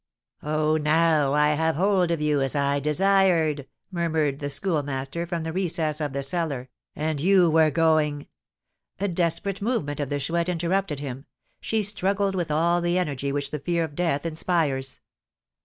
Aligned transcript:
"Oh, 0.41 0.77
now 0.77 1.31
I 1.33 1.49
have 1.49 1.75
hold 1.75 2.09
of 2.09 2.19
you, 2.19 2.41
as 2.41 2.55
I 2.55 2.79
desired," 2.79 3.67
murmured 3.91 4.39
the 4.39 4.49
Schoolmaster, 4.49 5.27
from 5.27 5.43
the 5.43 5.53
recess 5.53 6.01
of 6.01 6.11
the 6.11 6.23
cellar; 6.23 6.69
"and 6.95 7.21
you 7.21 7.51
were 7.51 7.69
going" 7.69 8.25
A 8.99 9.07
desperate 9.07 9.61
movement 9.61 9.99
of 9.99 10.09
the 10.09 10.19
Chouette 10.19 10.49
interrupted 10.49 10.99
him; 11.01 11.27
she 11.59 11.83
struggled 11.83 12.33
with 12.33 12.49
all 12.49 12.81
the 12.81 12.97
energy 12.97 13.31
which 13.31 13.51
the 13.51 13.59
fear 13.59 13.83
of 13.83 13.93
death 13.93 14.25
inspires. 14.25 15.01